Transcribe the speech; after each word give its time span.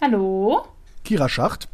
Hallo? 0.00 0.64
Kira 1.04 1.28
Schacht. 1.28 1.68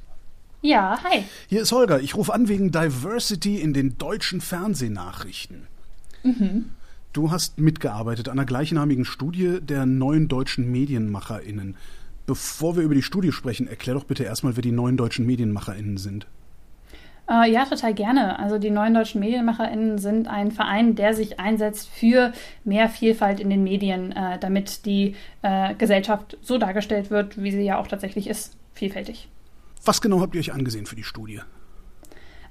Ja, 0.60 0.98
hi. 1.04 1.22
Hier 1.46 1.62
ist 1.62 1.70
Holger. 1.70 2.00
Ich 2.00 2.16
rufe 2.16 2.34
an 2.34 2.48
wegen 2.48 2.72
Diversity 2.72 3.60
in 3.60 3.72
den 3.72 3.98
deutschen 3.98 4.40
Fernsehnachrichten. 4.40 5.68
Mhm. 6.24 6.70
Du 7.12 7.30
hast 7.30 7.58
mitgearbeitet 7.58 8.28
an 8.28 8.36
der 8.36 8.46
gleichnamigen 8.46 9.04
Studie 9.04 9.60
der 9.60 9.86
neuen 9.86 10.26
deutschen 10.26 10.70
MedienmacherInnen. 10.72 11.76
Bevor 12.26 12.74
wir 12.74 12.82
über 12.82 12.96
die 12.96 13.02
Studie 13.02 13.30
sprechen, 13.30 13.68
erklär 13.68 13.94
doch 13.94 14.04
bitte 14.04 14.24
erstmal, 14.24 14.56
wer 14.56 14.62
die 14.62 14.72
neuen 14.72 14.96
deutschen 14.96 15.24
MedienmacherInnen 15.24 15.96
sind. 15.96 16.26
Äh, 17.28 17.50
ja, 17.50 17.64
total 17.64 17.94
gerne. 17.94 18.38
Also 18.38 18.58
die 18.58 18.70
neuen 18.70 18.94
deutschen 18.94 19.20
MedienmacherInnen 19.20 19.98
sind 19.98 20.28
ein 20.28 20.52
Verein, 20.52 20.94
der 20.94 21.14
sich 21.14 21.40
einsetzt 21.40 21.88
für 21.88 22.32
mehr 22.64 22.88
Vielfalt 22.88 23.40
in 23.40 23.50
den 23.50 23.64
Medien, 23.64 24.12
äh, 24.12 24.38
damit 24.38 24.86
die 24.86 25.16
äh, 25.42 25.74
Gesellschaft 25.74 26.38
so 26.40 26.58
dargestellt 26.58 27.10
wird, 27.10 27.42
wie 27.42 27.50
sie 27.50 27.62
ja 27.62 27.78
auch 27.78 27.88
tatsächlich 27.88 28.28
ist, 28.28 28.56
vielfältig. 28.74 29.28
Was 29.84 30.00
genau 30.00 30.20
habt 30.20 30.34
ihr 30.34 30.40
euch 30.40 30.52
angesehen 30.52 30.86
für 30.86 30.96
die 30.96 31.04
Studie? 31.04 31.40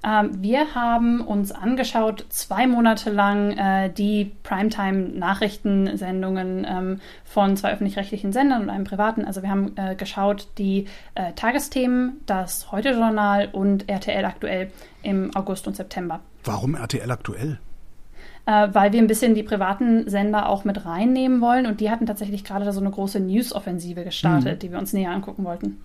Ähm, 0.06 0.42
wir 0.42 0.74
haben 0.76 1.22
uns 1.22 1.52
angeschaut, 1.52 2.26
zwei 2.30 2.68
Monate 2.68 3.10
lang 3.10 3.58
äh, 3.58 3.90
die 3.90 4.32
Primetime-Nachrichtensendungen 4.44 6.68
ähm, 6.70 7.02
von 7.24 7.58
zwei 7.58 7.74
öffentlich-rechtlichen 7.74 8.32
Sendern 8.32 8.62
und 8.62 8.70
einem 8.70 8.84
privaten. 8.84 9.26
Also 9.26 9.42
wir 9.42 9.50
haben 9.50 9.72
äh, 9.78 9.96
geschaut 9.96 10.48
die 10.60 10.86
äh, 11.16 11.34
Tagesthemen, 11.34 12.22
das 12.28 12.72
Heute-Journal 12.72 13.50
und 13.52 13.90
RTL 13.90 14.26
aktuell 14.26 14.70
im 15.02 15.36
August 15.36 15.68
und 15.68 15.76
September. 15.76 16.20
Warum 16.44 16.76
RTL 16.76 17.10
aktuell? 17.10 17.58
Weil 18.48 18.94
wir 18.94 19.02
ein 19.02 19.08
bisschen 19.08 19.34
die 19.34 19.42
privaten 19.42 20.08
Sender 20.08 20.50
auch 20.50 20.66
mit 20.66 20.86
reinnehmen 20.86 21.42
wollen 21.42 21.66
und 21.66 21.80
die 21.80 21.90
hatten 21.90 22.06
tatsächlich 22.06 22.44
gerade 22.44 22.72
so 22.72 22.80
eine 22.80 22.92
große 22.92 23.20
News-Offensive 23.20 24.04
gestartet, 24.04 24.54
mhm. 24.54 24.60
die 24.60 24.72
wir 24.72 24.78
uns 24.78 24.94
näher 24.94 25.10
angucken 25.10 25.46
wollten. 25.46 25.82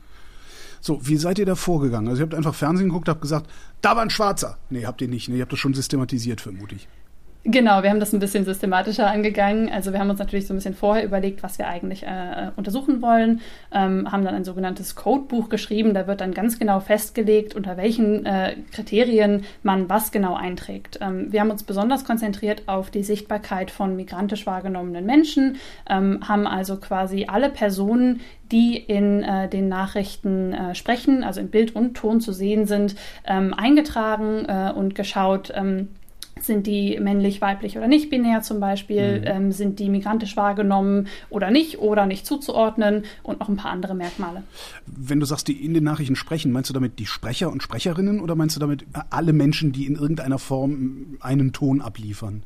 So, 0.81 1.06
wie 1.06 1.17
seid 1.17 1.39
ihr 1.39 1.47
da 1.47 1.55
vorgegangen? 1.55 2.09
Also 2.09 2.23
ihr 2.23 2.27
habt 2.27 2.34
einfach 2.34 2.55
Fernsehen 2.55 2.89
geguckt, 2.89 3.09
habt 3.09 3.20
gesagt, 3.20 3.50
da 3.83 3.97
war 3.97 4.03
ein 4.03 4.11
Schwarzer. 4.11 4.59
Nee, 4.70 4.86
habt 4.86 5.03
ihr 5.03 5.09
nicht. 5.09 5.28
Nee, 5.28 5.36
ihr 5.36 5.42
habt 5.42 5.53
das 5.53 5.59
schon 5.59 5.75
systematisiert, 5.75 6.41
vermute 6.41 6.75
ich. 6.75 6.89
Genau, 7.44 7.83
wir 7.83 7.88
haben 7.88 8.00
das 8.00 8.12
ein 8.12 8.20
bisschen 8.20 8.44
systematischer 8.44 9.10
angegangen. 9.10 9.70
Also 9.70 9.92
wir 9.92 9.98
haben 9.98 10.10
uns 10.10 10.19
natürlich 10.19 10.46
so 10.46 10.52
ein 10.52 10.58
bisschen 10.58 10.74
vorher 10.74 11.02
überlegt, 11.05 11.42
was 11.42 11.58
wir 11.58 11.69
eigentlich 11.69 12.02
äh, 12.02 12.50
untersuchen 12.56 13.00
wollen, 13.00 13.41
ähm, 13.72 14.12
haben 14.12 14.27
dann 14.27 14.34
ein 14.34 14.44
sogenanntes 14.44 14.94
Codebuch 14.94 15.48
geschrieben. 15.48 15.94
Da 15.94 16.06
wird 16.06 16.20
dann 16.20 16.34
ganz 16.34 16.58
genau 16.58 16.80
festgelegt, 16.80 17.56
unter 17.56 17.78
welchen 17.78 18.27
äh, 18.27 18.56
Kriterien 18.72 19.44
man 19.62 19.88
was 19.88 20.12
genau 20.12 20.34
einträgt. 20.34 20.98
Ähm, 21.00 21.33
wir 21.33 21.41
haben 21.41 21.50
uns 21.50 21.62
besonders 21.62 22.05
konzentriert 22.05 22.64
auf 22.66 22.91
die 22.91 23.02
Sichtbarkeit 23.02 23.70
von 23.70 23.96
migrantisch 23.96 24.44
wahrgenommenen 24.46 25.06
Menschen, 25.06 25.56
ähm, 25.88 26.20
haben 26.28 26.46
also 26.46 26.77
quasi 26.77 27.24
alle 27.27 27.48
Personen, 27.48 28.20
die 28.52 28.77
in 28.77 29.22
äh, 29.22 29.48
den 29.48 29.68
Nachrichten 29.68 30.52
äh, 30.52 30.74
sprechen, 30.74 31.24
also 31.24 31.41
in 31.41 31.48
Bild 31.48 31.74
und 31.74 31.94
Ton 31.94 32.20
zu 32.20 32.33
sehen 32.33 32.66
sind, 32.66 32.96
ähm, 33.24 33.55
eingetragen 33.55 34.44
äh, 34.46 34.72
und 34.77 34.94
geschaut, 34.94 35.52
ähm, 35.55 35.88
sind 36.50 36.66
die 36.66 36.98
männlich, 36.98 37.40
weiblich 37.40 37.78
oder 37.78 37.86
nicht 37.86 38.10
binär 38.10 38.42
zum 38.42 38.58
Beispiel? 38.58 39.20
Mhm. 39.20 39.26
Ähm, 39.26 39.52
sind 39.52 39.78
die 39.78 39.88
migrantisch 39.88 40.36
wahrgenommen 40.36 41.06
oder 41.28 41.52
nicht 41.52 41.78
oder 41.78 42.06
nicht 42.06 42.26
zuzuordnen 42.26 43.04
und 43.22 43.38
noch 43.38 43.48
ein 43.48 43.54
paar 43.54 43.70
andere 43.70 43.94
Merkmale. 43.94 44.42
Wenn 44.86 45.20
du 45.20 45.26
sagst, 45.26 45.46
die 45.46 45.64
in 45.64 45.74
den 45.74 45.84
Nachrichten 45.84 46.16
sprechen, 46.16 46.50
meinst 46.50 46.68
du 46.68 46.74
damit 46.74 46.98
die 46.98 47.06
Sprecher 47.06 47.52
und 47.52 47.62
Sprecherinnen 47.62 48.20
oder 48.20 48.34
meinst 48.34 48.56
du 48.56 48.60
damit 48.60 48.84
alle 49.10 49.32
Menschen, 49.32 49.70
die 49.70 49.86
in 49.86 49.94
irgendeiner 49.94 50.40
Form 50.40 51.18
einen 51.20 51.52
Ton 51.52 51.80
abliefern? 51.80 52.42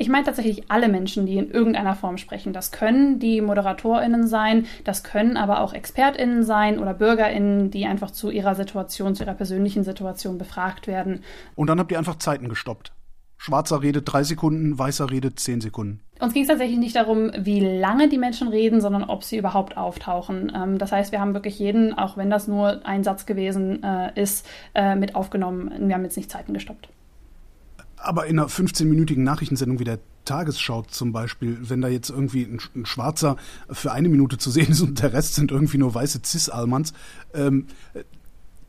Ich 0.00 0.08
meine 0.08 0.24
tatsächlich 0.24 0.70
alle 0.70 0.88
Menschen, 0.88 1.26
die 1.26 1.38
in 1.38 1.50
irgendeiner 1.50 1.96
Form 1.96 2.18
sprechen. 2.18 2.52
Das 2.52 2.70
können 2.70 3.18
die 3.18 3.40
ModeratorInnen 3.40 4.28
sein, 4.28 4.66
das 4.84 5.02
können 5.02 5.36
aber 5.36 5.60
auch 5.60 5.74
ExpertInnen 5.74 6.44
sein 6.44 6.78
oder 6.78 6.94
BürgerInnen, 6.94 7.72
die 7.72 7.84
einfach 7.84 8.12
zu 8.12 8.30
ihrer 8.30 8.54
Situation, 8.54 9.16
zu 9.16 9.24
ihrer 9.24 9.34
persönlichen 9.34 9.82
Situation 9.82 10.38
befragt 10.38 10.86
werden. 10.86 11.24
Und 11.56 11.66
dann 11.66 11.80
habt 11.80 11.90
ihr 11.90 11.98
einfach 11.98 12.18
Zeiten 12.18 12.48
gestoppt. 12.48 12.92
Schwarzer 13.38 13.82
redet 13.82 14.12
drei 14.12 14.24
Sekunden, 14.24 14.78
weißer 14.78 15.10
redet 15.10 15.38
zehn 15.38 15.60
Sekunden. 15.60 16.00
Uns 16.20 16.34
ging 16.34 16.42
es 16.42 16.48
tatsächlich 16.48 16.78
nicht 16.78 16.96
darum, 16.96 17.30
wie 17.38 17.60
lange 17.60 18.08
die 18.08 18.18
Menschen 18.18 18.48
reden, 18.48 18.80
sondern 18.80 19.04
ob 19.04 19.22
sie 19.22 19.38
überhaupt 19.38 19.76
auftauchen. 19.76 20.52
Ähm, 20.54 20.78
das 20.78 20.90
heißt, 20.90 21.12
wir 21.12 21.20
haben 21.20 21.34
wirklich 21.34 21.58
jeden, 21.58 21.94
auch 21.94 22.16
wenn 22.16 22.28
das 22.28 22.48
nur 22.48 22.84
ein 22.84 23.04
Satz 23.04 23.24
gewesen 23.24 23.82
äh, 23.84 24.20
ist, 24.20 24.44
äh, 24.74 24.96
mit 24.96 25.14
aufgenommen. 25.14 25.88
Wir 25.88 25.94
haben 25.94 26.02
jetzt 26.02 26.16
nicht 26.16 26.30
Zeiten 26.30 26.52
gestoppt. 26.52 26.88
Aber 27.96 28.26
in 28.26 28.38
einer 28.38 28.48
15-minütigen 28.48 29.22
Nachrichtensendung 29.22 29.78
wie 29.78 29.84
der 29.84 29.98
Tagesschau 30.24 30.82
zum 30.82 31.12
Beispiel, 31.12 31.58
wenn 31.62 31.80
da 31.80 31.88
jetzt 31.88 32.10
irgendwie 32.10 32.42
ein, 32.42 32.60
ein, 32.74 32.86
Schwarzer 32.86 33.36
für 33.70 33.92
eine 33.92 34.08
Minute 34.08 34.38
zu 34.38 34.50
sehen 34.50 34.70
ist 34.70 34.80
und 34.80 35.00
der 35.00 35.12
Rest 35.12 35.36
sind 35.36 35.50
irgendwie 35.50 35.78
nur 35.78 35.94
weiße 35.94 36.20
Cis-Almans, 36.24 36.92
ähm, 37.34 37.66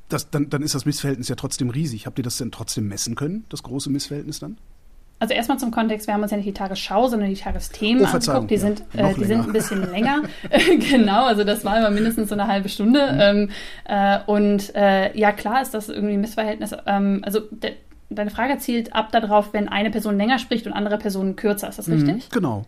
das, 0.10 0.30
dann, 0.30 0.50
dann 0.50 0.62
ist 0.62 0.76
das 0.76 0.86
Missverhältnis 0.86 1.30
ja 1.30 1.36
trotzdem 1.36 1.70
riesig. 1.70 2.06
Habt 2.06 2.18
ihr 2.18 2.24
das 2.24 2.38
denn 2.38 2.52
trotzdem 2.52 2.88
messen 2.88 3.16
können, 3.16 3.46
das 3.50 3.64
große 3.64 3.90
Missverhältnis 3.90 4.40
dann? 4.40 4.58
Also 5.20 5.34
erstmal 5.34 5.60
zum 5.60 5.72
Kontext, 5.72 6.08
wir 6.08 6.14
haben 6.14 6.24
uns 6.24 6.32
ja 6.32 6.38
nicht 6.38 6.48
die 6.48 6.54
Tagesschau, 6.54 7.08
sondern 7.10 7.30
die 7.30 7.36
Tagesthemen 7.36 8.04
oh, 8.04 8.08
angeguckt. 8.08 8.50
Die, 8.50 8.56
ja. 8.56 8.60
sind, 8.62 8.84
äh, 8.94 9.14
die 9.14 9.26
sind 9.26 9.42
ein 9.42 9.52
bisschen 9.52 9.92
länger. 9.92 10.24
genau, 10.90 11.26
also 11.26 11.44
das 11.44 11.66
war 11.66 11.78
immer 11.78 11.92
mindestens 11.92 12.30
so 12.30 12.36
eine 12.36 12.48
halbe 12.48 12.70
Stunde. 12.70 13.12
Mhm. 13.12 13.20
Ähm, 13.20 13.50
äh, 13.84 14.20
und 14.28 14.74
äh, 14.76 15.18
ja, 15.18 15.34
klar 15.34 15.62
ist 15.62 15.74
das 15.74 15.90
irgendwie 15.90 16.14
ein 16.14 16.22
Missverhältnis. 16.22 16.74
Ähm, 16.86 17.20
also 17.26 17.42
de, 17.52 17.74
deine 18.10 18.30
Frage 18.30 18.60
zielt 18.60 18.96
ab 18.96 19.12
darauf, 19.12 19.52
wenn 19.52 19.68
eine 19.68 19.92
Person 19.92 20.16
länger 20.18 20.40
spricht 20.40 20.66
und 20.68 20.74
andere 20.74 20.98
Personen 20.98 21.36
kürzer. 21.36 21.68
Ist 21.68 21.80
das 21.80 21.88
mhm, 21.88 21.96
richtig? 21.96 22.30
Genau. 22.30 22.64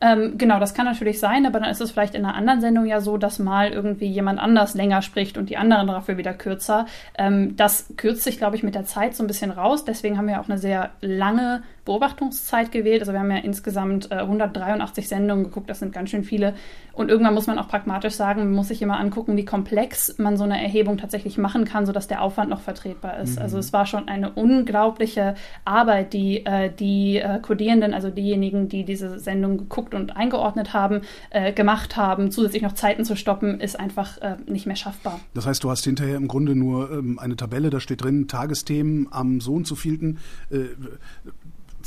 Ähm, 0.00 0.38
genau, 0.38 0.60
das 0.60 0.74
kann 0.74 0.86
natürlich 0.86 1.18
sein, 1.18 1.44
aber 1.44 1.58
dann 1.58 1.70
ist 1.70 1.80
es 1.80 1.90
vielleicht 1.90 2.14
in 2.14 2.24
einer 2.24 2.34
anderen 2.34 2.60
Sendung 2.60 2.86
ja 2.86 3.00
so, 3.00 3.16
dass 3.16 3.38
mal 3.38 3.70
irgendwie 3.70 4.06
jemand 4.06 4.38
anders 4.38 4.74
länger 4.74 5.02
spricht 5.02 5.36
und 5.36 5.50
die 5.50 5.56
anderen 5.56 5.88
dafür 5.88 6.16
wieder 6.16 6.34
kürzer. 6.34 6.86
Ähm, 7.16 7.56
das 7.56 7.92
kürzt 7.96 8.22
sich, 8.22 8.38
glaube 8.38 8.54
ich, 8.54 8.62
mit 8.62 8.76
der 8.76 8.84
Zeit 8.84 9.16
so 9.16 9.24
ein 9.24 9.26
bisschen 9.26 9.50
raus. 9.50 9.84
Deswegen 9.84 10.16
haben 10.16 10.28
wir 10.28 10.40
auch 10.40 10.48
eine 10.48 10.58
sehr 10.58 10.90
lange 11.00 11.62
Beobachtungszeit 11.88 12.70
gewählt. 12.70 13.00
Also 13.00 13.12
wir 13.12 13.20
haben 13.20 13.30
ja 13.30 13.38
insgesamt 13.38 14.10
äh, 14.10 14.16
183 14.16 15.08
Sendungen 15.08 15.44
geguckt, 15.44 15.68
das 15.70 15.78
sind 15.78 15.92
ganz 15.92 16.10
schön 16.10 16.22
viele. 16.22 16.54
Und 16.92 17.10
irgendwann 17.10 17.34
muss 17.34 17.46
man 17.46 17.58
auch 17.58 17.68
pragmatisch 17.68 18.14
sagen, 18.14 18.40
man 18.40 18.52
muss 18.52 18.68
sich 18.68 18.82
immer 18.82 18.98
angucken, 18.98 19.36
wie 19.36 19.44
komplex 19.44 20.18
man 20.18 20.36
so 20.36 20.44
eine 20.44 20.60
Erhebung 20.60 20.98
tatsächlich 20.98 21.38
machen 21.38 21.64
kann, 21.64 21.86
sodass 21.86 22.08
der 22.08 22.22
Aufwand 22.22 22.50
noch 22.50 22.60
vertretbar 22.60 23.18
ist. 23.20 23.36
Mhm. 23.36 23.42
Also 23.42 23.58
es 23.58 23.72
war 23.72 23.86
schon 23.86 24.08
eine 24.08 24.32
unglaubliche 24.32 25.34
Arbeit, 25.64 26.12
die 26.12 26.44
äh, 26.44 26.70
die 26.70 27.18
äh, 27.18 27.40
Codierenden, 27.40 27.94
also 27.94 28.10
diejenigen, 28.10 28.68
die 28.68 28.84
diese 28.84 29.18
Sendung 29.18 29.58
geguckt 29.58 29.94
und 29.94 30.16
eingeordnet 30.16 30.74
haben, 30.74 31.00
äh, 31.30 31.52
gemacht 31.52 31.96
haben. 31.96 32.30
Zusätzlich 32.30 32.62
noch 32.62 32.74
Zeiten 32.74 33.04
zu 33.04 33.16
stoppen, 33.16 33.60
ist 33.60 33.80
einfach 33.80 34.18
äh, 34.18 34.36
nicht 34.46 34.66
mehr 34.66 34.76
schaffbar. 34.76 35.20
Das 35.34 35.46
heißt, 35.46 35.64
du 35.64 35.70
hast 35.70 35.84
hinterher 35.84 36.16
im 36.16 36.28
Grunde 36.28 36.54
nur 36.54 36.90
ähm, 36.90 37.18
eine 37.18 37.36
Tabelle, 37.36 37.70
da 37.70 37.80
steht 37.80 38.02
drin, 38.02 38.28
Tagesthemen 38.28 39.08
am 39.10 39.40
so 39.40 39.54
und 39.54 39.66
so 39.66 39.74
vielten 39.74 40.18
äh, 40.50 40.66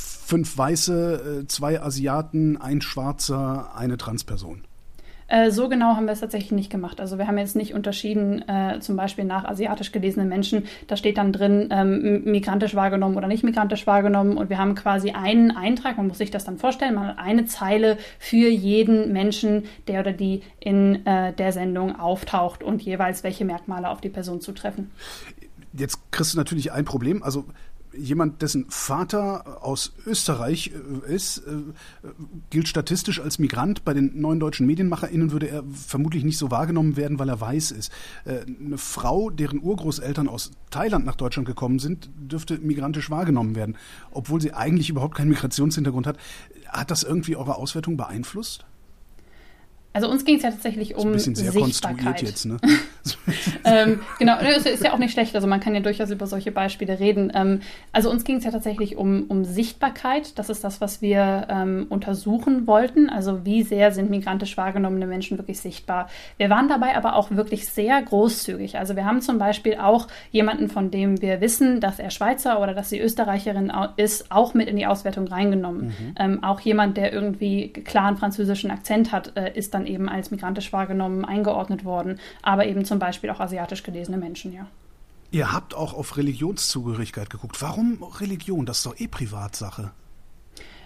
fünf 0.02 0.56
Weiße, 0.56 1.42
äh, 1.42 1.46
zwei 1.46 1.80
Asiaten, 1.80 2.56
ein 2.56 2.80
Schwarzer, 2.80 3.74
eine 3.76 3.96
Transperson. 3.96 4.62
Äh, 5.32 5.50
so 5.50 5.70
genau 5.70 5.96
haben 5.96 6.04
wir 6.04 6.12
es 6.12 6.20
tatsächlich 6.20 6.52
nicht 6.52 6.70
gemacht. 6.70 7.00
Also 7.00 7.16
wir 7.16 7.26
haben 7.26 7.38
jetzt 7.38 7.56
nicht 7.56 7.72
unterschieden, 7.72 8.46
äh, 8.48 8.80
zum 8.80 8.96
Beispiel 8.96 9.24
nach 9.24 9.46
asiatisch 9.46 9.90
gelesenen 9.90 10.28
Menschen. 10.28 10.64
Da 10.88 10.96
steht 10.98 11.16
dann 11.16 11.32
drin, 11.32 11.68
ähm, 11.70 12.22
migrantisch 12.24 12.74
wahrgenommen 12.74 13.16
oder 13.16 13.28
nicht 13.28 13.42
migrantisch 13.42 13.86
wahrgenommen. 13.86 14.36
Und 14.36 14.50
wir 14.50 14.58
haben 14.58 14.74
quasi 14.74 15.12
einen 15.12 15.50
Eintrag, 15.50 15.96
man 15.96 16.08
muss 16.08 16.18
sich 16.18 16.30
das 16.30 16.44
dann 16.44 16.58
vorstellen, 16.58 16.94
man 16.94 17.08
hat 17.08 17.18
eine 17.18 17.46
Zeile 17.46 17.96
für 18.18 18.50
jeden 18.50 19.10
Menschen, 19.14 19.64
der 19.88 20.00
oder 20.00 20.12
die 20.12 20.42
in 20.60 21.06
äh, 21.06 21.32
der 21.32 21.52
Sendung 21.52 21.98
auftaucht 21.98 22.62
und 22.62 22.82
jeweils 22.82 23.24
welche 23.24 23.46
Merkmale 23.46 23.88
auf 23.88 24.02
die 24.02 24.10
Person 24.10 24.42
zutreffen. 24.42 24.90
Jetzt 25.72 25.98
kriegst 26.10 26.34
du 26.34 26.38
natürlich 26.38 26.72
ein 26.72 26.84
Problem. 26.84 27.22
Also 27.22 27.46
jemand, 27.96 28.42
dessen 28.42 28.66
Vater 28.68 29.64
aus 29.64 29.92
Österreich 30.06 30.72
äh, 31.06 31.14
ist, 31.14 31.38
äh, 31.38 31.42
gilt 32.50 32.68
statistisch 32.68 33.20
als 33.20 33.38
Migrant. 33.38 33.84
Bei 33.84 33.94
den 33.94 34.20
neuen 34.20 34.40
deutschen 34.40 34.66
MedienmacherInnen 34.66 35.32
würde 35.32 35.48
er 35.48 35.64
vermutlich 35.72 36.24
nicht 36.24 36.38
so 36.38 36.50
wahrgenommen 36.50 36.96
werden, 36.96 37.18
weil 37.18 37.28
er 37.28 37.40
weiß 37.40 37.70
ist. 37.72 37.92
Äh, 38.24 38.40
eine 38.46 38.78
Frau, 38.78 39.30
deren 39.30 39.62
Urgroßeltern 39.62 40.28
aus 40.28 40.52
Thailand 40.70 41.04
nach 41.04 41.16
Deutschland 41.16 41.46
gekommen 41.46 41.78
sind, 41.78 42.10
dürfte 42.16 42.58
migrantisch 42.58 43.10
wahrgenommen 43.10 43.54
werden, 43.54 43.76
obwohl 44.10 44.40
sie 44.40 44.52
eigentlich 44.52 44.90
überhaupt 44.90 45.16
keinen 45.16 45.28
Migrationshintergrund 45.28 46.06
hat. 46.06 46.18
Hat 46.68 46.90
das 46.90 47.02
irgendwie 47.02 47.36
eure 47.36 47.56
Auswertung 47.56 47.96
beeinflusst? 47.96 48.64
Also 49.92 50.08
uns 50.08 50.24
ging 50.24 50.36
es 50.36 50.42
ja 50.42 50.50
tatsächlich 50.50 50.94
um 50.96 51.12
das 51.12 51.22
ist 51.22 51.28
ein 51.28 51.32
bisschen 51.34 51.52
sehr 51.52 51.64
Sichtbarkeit. 51.64 52.04
konstruiert 52.04 52.22
jetzt, 52.22 52.44
ne? 52.46 52.56
ähm, 53.64 54.00
genau, 54.18 54.36
das 54.40 54.66
ist 54.66 54.84
ja 54.84 54.92
auch 54.92 54.98
nicht 54.98 55.12
schlecht. 55.12 55.34
Also 55.34 55.46
man 55.46 55.60
kann 55.60 55.74
ja 55.74 55.80
durchaus 55.80 56.10
über 56.10 56.26
solche 56.26 56.52
Beispiele 56.52 57.00
reden. 57.00 57.32
Ähm, 57.34 57.60
also 57.92 58.10
uns 58.10 58.24
ging 58.24 58.36
es 58.36 58.44
ja 58.44 58.50
tatsächlich 58.50 58.96
um, 58.96 59.24
um 59.28 59.44
Sichtbarkeit. 59.44 60.38
Das 60.38 60.50
ist 60.50 60.62
das, 60.64 60.80
was 60.80 61.02
wir 61.02 61.46
ähm, 61.50 61.86
untersuchen 61.88 62.66
wollten. 62.66 63.10
Also 63.10 63.44
wie 63.44 63.62
sehr 63.62 63.92
sind 63.92 64.10
migrantisch 64.10 64.56
wahrgenommene 64.56 65.06
Menschen 65.06 65.38
wirklich 65.38 65.60
sichtbar. 65.60 66.08
Wir 66.36 66.50
waren 66.50 66.68
dabei 66.68 66.96
aber 66.96 67.16
auch 67.16 67.30
wirklich 67.30 67.68
sehr 67.68 68.00
großzügig. 68.00 68.78
Also 68.78 68.96
wir 68.96 69.04
haben 69.04 69.20
zum 69.20 69.38
Beispiel 69.38 69.76
auch 69.76 70.08
jemanden, 70.30 70.68
von 70.68 70.90
dem 70.90 71.20
wir 71.20 71.40
wissen, 71.40 71.80
dass 71.80 71.98
er 71.98 72.10
Schweizer 72.10 72.60
oder 72.60 72.74
dass 72.74 72.90
sie 72.90 73.00
Österreicherin 73.00 73.72
ist, 73.96 74.30
auch 74.30 74.54
mit 74.54 74.68
in 74.68 74.76
die 74.76 74.86
Auswertung 74.86 75.26
reingenommen. 75.26 75.86
Mhm. 75.86 76.14
Ähm, 76.18 76.44
auch 76.44 76.60
jemand, 76.60 76.96
der 76.96 77.12
irgendwie 77.12 77.68
klaren 77.68 78.16
französischen 78.16 78.70
Akzent 78.70 79.12
hat, 79.12 79.36
äh, 79.36 79.52
ist 79.54 79.74
dann 79.74 79.86
eben 79.86 80.08
als 80.08 80.30
migrantisch 80.30 80.72
wahrgenommen 80.72 81.24
eingeordnet 81.24 81.84
worden. 81.84 82.18
Aber 82.42 82.66
eben 82.66 82.84
zum 82.84 82.91
Beispiel 82.98 83.30
auch 83.30 83.40
asiatisch 83.40 83.82
gelesene 83.82 84.16
Menschen, 84.16 84.52
ja. 84.52 84.66
Ihr 85.30 85.52
habt 85.52 85.74
auch 85.74 85.94
auf 85.94 86.16
Religionszugehörigkeit 86.18 87.30
geguckt. 87.30 87.62
Warum 87.62 88.02
Religion? 88.20 88.66
Das 88.66 88.78
ist 88.78 88.86
doch 88.86 89.00
eh 89.00 89.08
Privatsache. 89.08 89.92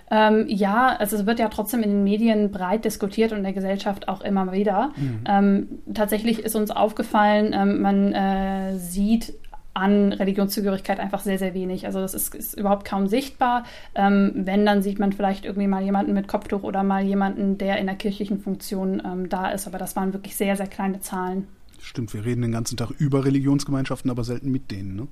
Ähm, 0.09 0.45
ja, 0.49 0.95
also 0.97 1.17
es 1.17 1.27
wird 1.27 1.41
ja 1.41 1.49
trotzdem 1.49 1.83
in 1.83 1.91
den 1.91 2.05
Medien 2.05 2.53
breit 2.53 2.85
diskutiert 2.85 3.33
und 3.33 3.39
in 3.39 3.45
der 3.45 3.53
Gesellschaft 3.53 4.07
auch 4.07 4.21
immer 4.21 4.53
wieder. 4.53 4.93
Mhm. 4.95 5.25
Ähm, 5.27 5.69
tatsächlich 5.95 6.39
ist 6.39 6.55
uns 6.55 6.71
aufgefallen, 6.71 7.53
ähm, 7.53 7.83
man 7.83 8.13
äh, 8.13 8.79
sieht 8.79 9.35
an 9.75 10.13
Religionszugehörigkeit 10.13 11.01
einfach 11.01 11.21
sehr, 11.21 11.39
sehr 11.39 11.53
wenig. 11.53 11.85
Also 11.85 12.01
das 12.01 12.15
ist, 12.15 12.35
ist 12.35 12.55
überhaupt 12.55 12.87
kaum 12.87 13.09
sichtbar. 13.09 13.65
Ähm, 13.95 14.33
wenn, 14.35 14.65
dann 14.65 14.81
sieht 14.81 14.99
man 14.99 15.13
vielleicht 15.13 15.45
irgendwie 15.45 15.67
mal 15.67 15.83
jemanden 15.83 16.15
mit 16.15 16.29
Kopftuch 16.29 16.63
oder 16.63 16.83
mal 16.83 17.03
jemanden, 17.03 17.59
der 17.59 17.77
in 17.79 17.87
der 17.87 17.97
kirchlichen 17.97 18.41
Funktion 18.41 19.03
ähm, 19.05 19.29
da 19.29 19.51
ist. 19.51 19.67
Aber 19.67 19.77
das 19.77 19.95
waren 19.95 20.15
wirklich 20.15 20.37
sehr, 20.37 20.57
sehr 20.57 20.69
kleine 20.69 21.01
Zahlen. 21.01 21.47
Stimmt, 21.81 22.13
wir 22.15 22.25
reden 22.25 22.43
den 22.43 22.53
ganzen 22.53 22.77
Tag 22.77 22.91
über 22.99 23.25
Religionsgemeinschaften, 23.25 24.11
aber 24.11 24.25
selten 24.25 24.51
mit 24.51 24.71
denen, 24.71 24.97
ne? 24.97 25.09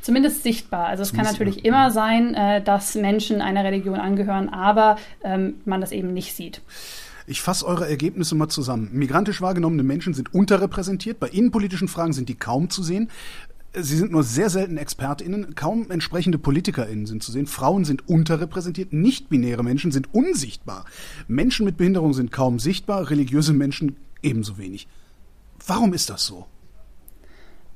Zumindest 0.00 0.42
sichtbar. 0.42 0.86
Also 0.86 1.02
es 1.02 1.08
Zumindest 1.08 1.38
kann 1.38 1.46
natürlich 1.46 1.64
immer 1.64 1.84
ja. 1.84 1.90
sein, 1.90 2.34
äh, 2.34 2.62
dass 2.62 2.94
Menschen 2.94 3.40
einer 3.40 3.64
Religion 3.64 3.98
angehören, 3.98 4.48
aber 4.48 4.96
ähm, 5.24 5.54
man 5.64 5.80
das 5.80 5.92
eben 5.92 6.14
nicht 6.14 6.34
sieht. 6.34 6.62
Ich 7.26 7.42
fasse 7.42 7.66
eure 7.66 7.88
Ergebnisse 7.88 8.34
mal 8.34 8.48
zusammen. 8.48 8.88
Migrantisch 8.92 9.42
wahrgenommene 9.42 9.82
Menschen 9.82 10.14
sind 10.14 10.32
unterrepräsentiert. 10.32 11.20
Bei 11.20 11.28
innenpolitischen 11.28 11.88
Fragen 11.88 12.14
sind 12.14 12.28
die 12.28 12.36
kaum 12.36 12.70
zu 12.70 12.82
sehen. 12.82 13.10
Sie 13.74 13.96
sind 13.96 14.12
nur 14.12 14.22
sehr 14.22 14.48
selten 14.48 14.78
ExpertInnen, 14.78 15.54
kaum 15.54 15.90
entsprechende 15.90 16.38
PolitikerInnen 16.38 17.04
sind 17.04 17.22
zu 17.22 17.30
sehen. 17.30 17.46
Frauen 17.46 17.84
sind 17.84 18.08
unterrepräsentiert, 18.08 18.94
nicht-binäre 18.94 19.62
Menschen 19.62 19.92
sind 19.92 20.14
unsichtbar. 20.14 20.86
Menschen 21.26 21.66
mit 21.66 21.76
Behinderung 21.76 22.14
sind 22.14 22.32
kaum 22.32 22.58
sichtbar, 22.58 23.10
religiöse 23.10 23.52
Menschen 23.52 23.96
ebenso 24.22 24.56
wenig. 24.56 24.88
Warum 25.68 25.92
ist 25.92 26.10
das 26.10 26.26
so? 26.26 26.46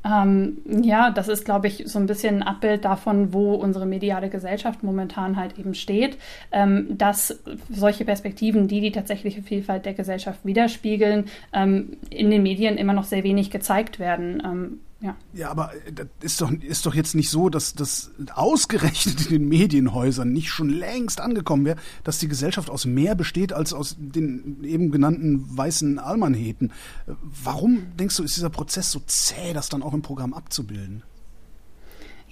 Ähm, 0.05 0.59
ja, 0.83 1.11
das 1.11 1.29
ist, 1.29 1.45
glaube 1.45 1.69
ich, 1.69 1.85
so 1.87 1.99
ein 1.99 2.07
bisschen 2.07 2.37
ein 2.37 2.43
Abbild 2.43 2.85
davon, 2.85 3.33
wo 3.33 3.55
unsere 3.55 3.87
mediale 3.87 4.31
Gesellschaft 4.31 4.83
momentan 4.83 5.37
halt 5.37 5.59
eben 5.59 5.75
steht, 5.75 6.19
ähm, 6.51 6.99
dass 6.99 7.41
solche 7.71 8.05
Perspektiven, 8.05 8.67
die 8.67 8.81
die 8.81 8.91
tatsächliche 8.91 9.43
Vielfalt 9.43 9.85
der 9.87 9.95
Gesellschaft 9.95 10.41
widerspiegeln, 10.45 11.27
ähm, 11.53 11.99
in 12.11 12.31
den 12.31 12.43
Medien 12.43 12.79
immer 12.79 12.95
noch 12.95 13.05
sehr 13.05 13.23
wenig 13.23 13.51
gezeigt 13.51 14.01
werden. 14.01 14.81
Ja. 15.03 15.17
ja, 15.33 15.51
aber 15.51 15.75
äh, 15.85 15.93
das 15.93 16.07
ist 16.21 16.41
doch, 16.41 16.53
ist 16.53 16.87
doch 16.87 16.95
jetzt 16.95 17.17
nicht 17.17 17.29
so, 17.29 17.49
dass 17.49 17.75
das 17.75 18.13
ausgerechnet 18.35 19.27
in 19.27 19.31
den 19.31 19.49
Medienhäusern 19.49 20.33
nicht 20.33 20.51
schon 20.51 20.71
längst 20.71 21.21
angekommen 21.21 21.65
wäre, 21.65 21.77
dass 22.05 22.21
die 22.21 22.29
Gesellschaft 22.29 22.71
aus 22.71 22.87
mehr 22.87 23.17
besteht 23.17 23.53
als 23.53 23.73
aus 23.73 23.97
den 23.99 24.63
eben 24.63 24.93
genannten 24.93 25.45
weißen 25.57 25.99
Almanheten. 25.99 26.71
Äh, 27.07 27.15
warum 27.43 27.97
denkst 27.97 28.17
du, 28.17 28.23
ist 28.23 28.37
dieser 28.37 28.51
Prozess 28.51 28.93
so 28.93 29.01
zäh, 29.07 29.53
das 29.53 29.69
dann 29.69 29.83
auch 29.83 29.93
im 29.93 30.03
Programm 30.03 30.35
abzubilden? 30.35 31.03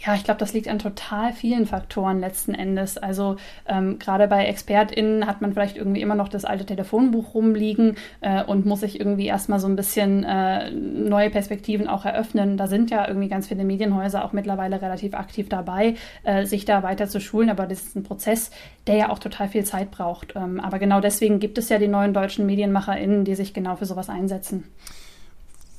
Ja, 0.06 0.14
ich 0.14 0.24
glaube, 0.24 0.40
das 0.40 0.54
liegt 0.54 0.66
an 0.68 0.78
total 0.78 1.34
vielen 1.34 1.66
Faktoren 1.66 2.20
letzten 2.20 2.54
Endes. 2.54 2.96
Also 2.96 3.36
ähm, 3.66 3.98
gerade 3.98 4.28
bei 4.28 4.46
ExpertInnen 4.46 5.26
hat 5.26 5.42
man 5.42 5.52
vielleicht 5.52 5.76
irgendwie 5.76 6.00
immer 6.00 6.14
noch 6.14 6.28
das 6.28 6.46
alte 6.46 6.64
Telefonbuch 6.64 7.34
rumliegen 7.34 7.96
äh, 8.22 8.42
und 8.42 8.64
muss 8.64 8.80
sich 8.80 8.98
irgendwie 8.98 9.26
erstmal 9.26 9.60
so 9.60 9.68
ein 9.68 9.76
bisschen 9.76 10.24
äh, 10.24 10.70
neue 10.70 11.28
Perspektiven 11.28 11.86
auch 11.86 12.06
eröffnen. 12.06 12.56
Da 12.56 12.66
sind 12.66 12.90
ja 12.90 13.06
irgendwie 13.06 13.28
ganz 13.28 13.48
viele 13.48 13.62
Medienhäuser 13.62 14.24
auch 14.24 14.32
mittlerweile 14.32 14.80
relativ 14.80 15.12
aktiv 15.12 15.50
dabei, 15.50 15.96
äh, 16.22 16.46
sich 16.46 16.64
da 16.64 16.82
weiter 16.82 17.06
zu 17.06 17.20
schulen. 17.20 17.50
Aber 17.50 17.66
das 17.66 17.82
ist 17.82 17.96
ein 17.96 18.02
Prozess, 18.02 18.50
der 18.86 18.96
ja 18.96 19.10
auch 19.10 19.18
total 19.18 19.48
viel 19.48 19.64
Zeit 19.64 19.90
braucht. 19.90 20.34
Ähm, 20.34 20.60
aber 20.60 20.78
genau 20.78 21.02
deswegen 21.02 21.40
gibt 21.40 21.58
es 21.58 21.68
ja 21.68 21.76
die 21.76 21.88
neuen 21.88 22.14
deutschen 22.14 22.46
MedienmacherInnen, 22.46 23.26
die 23.26 23.34
sich 23.34 23.52
genau 23.52 23.76
für 23.76 23.84
sowas 23.84 24.08
einsetzen. 24.08 24.64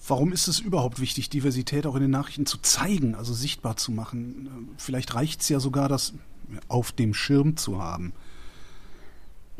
Warum 0.07 0.33
ist 0.33 0.47
es 0.47 0.59
überhaupt 0.59 0.99
wichtig, 0.99 1.29
Diversität 1.29 1.85
auch 1.85 1.95
in 1.95 2.01
den 2.01 2.11
Nachrichten 2.11 2.45
zu 2.45 2.57
zeigen, 2.57 3.13
also 3.13 3.33
sichtbar 3.33 3.77
zu 3.77 3.91
machen? 3.91 4.73
Vielleicht 4.77 5.13
reicht 5.13 5.41
es 5.41 5.49
ja 5.49 5.59
sogar, 5.59 5.89
das 5.89 6.13
auf 6.67 6.91
dem 6.91 7.13
Schirm 7.13 7.55
zu 7.55 7.81
haben. 7.81 8.13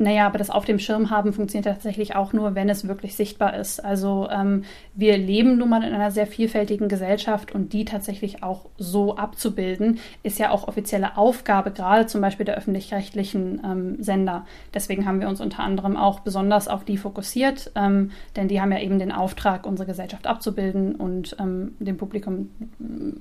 Naja, 0.02 0.26
aber 0.26 0.38
das 0.38 0.50
auf 0.50 0.64
dem 0.64 0.80
Schirm 0.80 1.10
haben 1.10 1.32
funktioniert 1.32 1.66
tatsächlich 1.66 2.16
auch 2.16 2.32
nur, 2.32 2.56
wenn 2.56 2.68
es 2.68 2.88
wirklich 2.88 3.14
sichtbar 3.14 3.54
ist. 3.54 3.84
Also 3.84 4.28
ähm, 4.30 4.64
wir 4.94 5.16
leben 5.16 5.58
nun 5.58 5.68
mal 5.68 5.84
in 5.84 5.94
einer 5.94 6.10
sehr 6.10 6.26
vielfältigen 6.26 6.88
Gesellschaft 6.88 7.54
und 7.54 7.72
die 7.72 7.84
tatsächlich 7.84 8.42
auch 8.42 8.66
so 8.78 9.16
abzubilden, 9.16 10.00
ist 10.24 10.40
ja 10.40 10.50
auch 10.50 10.66
offizielle 10.66 11.16
Aufgabe, 11.16 11.70
gerade 11.70 12.06
zum 12.06 12.20
Beispiel 12.20 12.44
der 12.44 12.56
öffentlich-rechtlichen 12.56 13.62
ähm, 13.64 14.02
Sender. 14.02 14.44
Deswegen 14.74 15.06
haben 15.06 15.20
wir 15.20 15.28
uns 15.28 15.40
unter 15.40 15.62
anderem 15.62 15.96
auch 15.96 16.20
besonders 16.20 16.66
auf 16.66 16.84
die 16.84 16.96
fokussiert, 16.96 17.70
ähm, 17.76 18.10
denn 18.34 18.48
die 18.48 18.60
haben 18.60 18.72
ja 18.72 18.80
eben 18.80 18.98
den 18.98 19.12
Auftrag, 19.12 19.66
unsere 19.66 19.86
Gesellschaft 19.86 20.26
abzubilden 20.26 20.96
und 20.96 21.36
ähm, 21.38 21.76
dem 21.78 21.96
Publikum 21.96 22.50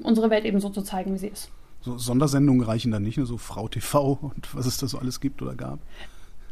unsere 0.02 0.32
Welt 0.32 0.46
eben 0.46 0.60
so 0.60 0.70
zu 0.70 0.82
zeigen, 0.82 1.14
wie 1.14 1.20
sie 1.20 1.28
ist. 1.28 1.52
So 1.82 2.00
Sondersendungen 2.00 2.64
reichen 2.64 2.92
dann 2.92 3.04
nicht, 3.04 3.20
ne? 3.20 3.28
so 3.28 3.38
Frau 3.38 3.68
TV 3.68 4.18
und 4.22 4.56
was 4.56 4.66
es 4.66 4.78
da 4.78 4.88
so 4.88 4.98
alles 4.98 5.20
gibt 5.20 5.44
oder 5.44 5.54
gab? 5.54 5.80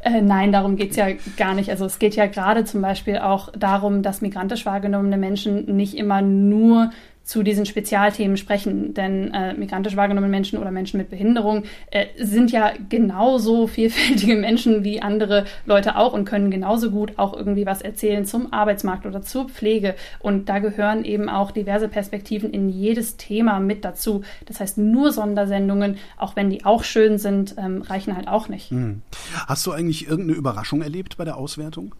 Äh, 0.02 0.22
nein, 0.22 0.50
darum 0.50 0.76
geht's 0.76 0.96
ja 0.96 1.08
gar 1.36 1.54
nicht. 1.54 1.70
Also 1.70 1.84
es 1.84 1.98
geht 1.98 2.16
ja 2.16 2.26
gerade 2.26 2.64
zum 2.64 2.80
Beispiel 2.80 3.18
auch 3.18 3.50
darum, 3.52 4.02
dass 4.02 4.22
migrantisch 4.22 4.64
wahrgenommene 4.64 5.18
Menschen 5.18 5.76
nicht 5.76 5.94
immer 5.94 6.22
nur 6.22 6.90
zu 7.22 7.42
diesen 7.42 7.66
Spezialthemen 7.66 8.36
sprechen. 8.36 8.94
Denn 8.94 9.32
äh, 9.32 9.54
migrantisch 9.54 9.96
wahrgenommene 9.96 10.30
Menschen 10.30 10.58
oder 10.58 10.70
Menschen 10.70 10.98
mit 10.98 11.10
Behinderung 11.10 11.64
äh, 11.90 12.06
sind 12.18 12.50
ja 12.50 12.72
genauso 12.88 13.66
vielfältige 13.66 14.36
Menschen 14.40 14.84
wie 14.84 15.00
andere 15.00 15.44
Leute 15.64 15.96
auch 15.96 16.12
und 16.12 16.24
können 16.24 16.50
genauso 16.50 16.90
gut 16.90 17.18
auch 17.18 17.36
irgendwie 17.36 17.66
was 17.66 17.82
erzählen 17.82 18.24
zum 18.24 18.52
Arbeitsmarkt 18.52 19.06
oder 19.06 19.22
zur 19.22 19.48
Pflege. 19.48 19.94
Und 20.18 20.48
da 20.48 20.58
gehören 20.58 21.04
eben 21.04 21.28
auch 21.28 21.50
diverse 21.50 21.88
Perspektiven 21.88 22.50
in 22.50 22.68
jedes 22.68 23.16
Thema 23.16 23.60
mit 23.60 23.84
dazu. 23.84 24.22
Das 24.46 24.60
heißt, 24.60 24.78
nur 24.78 25.12
Sondersendungen, 25.12 25.98
auch 26.16 26.36
wenn 26.36 26.50
die 26.50 26.64
auch 26.64 26.82
schön 26.82 27.18
sind, 27.18 27.54
ähm, 27.58 27.82
reichen 27.82 28.16
halt 28.16 28.28
auch 28.28 28.48
nicht. 28.48 28.70
Hm. 28.70 29.02
Hast 29.46 29.66
du 29.66 29.72
eigentlich 29.72 30.08
irgendeine 30.08 30.36
Überraschung 30.36 30.82
erlebt 30.82 31.16
bei 31.16 31.24
der 31.24 31.36
Auswertung? 31.36 31.94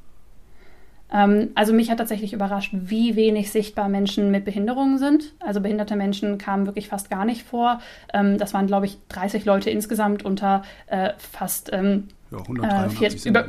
Ähm, 1.12 1.50
also 1.54 1.72
mich 1.72 1.90
hat 1.90 1.98
tatsächlich 1.98 2.32
überrascht, 2.32 2.70
wie 2.72 3.16
wenig 3.16 3.50
sichtbar 3.50 3.88
Menschen 3.88 4.30
mit 4.30 4.44
Behinderungen 4.44 4.98
sind. 4.98 5.32
Also 5.40 5.60
behinderte 5.60 5.96
Menschen 5.96 6.38
kamen 6.38 6.66
wirklich 6.66 6.88
fast 6.88 7.10
gar 7.10 7.24
nicht 7.24 7.42
vor. 7.42 7.80
Ähm, 8.12 8.38
das 8.38 8.54
waren, 8.54 8.66
glaube 8.66 8.86
ich, 8.86 8.98
30 9.08 9.44
Leute 9.44 9.70
insgesamt 9.70 10.24
unter 10.24 10.62
äh, 10.86 11.10
fast 11.18 11.72
ähm, 11.72 12.08
ja, 12.30 12.38
183 12.38 13.26
äh, 13.26 13.28
über, 13.28 13.46